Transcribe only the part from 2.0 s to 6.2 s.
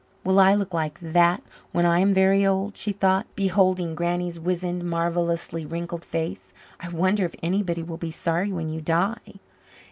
very old? she thought, beholding Granny's wizened, marvellously wrinkled